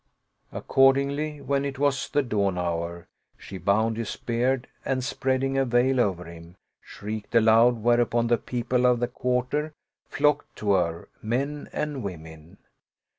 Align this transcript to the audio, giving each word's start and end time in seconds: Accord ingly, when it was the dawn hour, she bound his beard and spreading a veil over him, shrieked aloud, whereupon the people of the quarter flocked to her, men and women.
Accord 0.51 0.95
ingly, 0.95 1.45
when 1.45 1.63
it 1.63 1.77
was 1.77 2.09
the 2.09 2.23
dawn 2.23 2.57
hour, 2.57 3.07
she 3.37 3.59
bound 3.59 3.97
his 3.97 4.15
beard 4.15 4.65
and 4.83 5.03
spreading 5.03 5.59
a 5.59 5.63
veil 5.65 5.99
over 5.99 6.25
him, 6.25 6.57
shrieked 6.81 7.35
aloud, 7.35 7.77
whereupon 7.83 8.25
the 8.25 8.39
people 8.39 8.87
of 8.87 8.99
the 8.99 9.07
quarter 9.07 9.75
flocked 10.09 10.55
to 10.55 10.71
her, 10.71 11.07
men 11.21 11.69
and 11.71 12.01
women. 12.01 12.57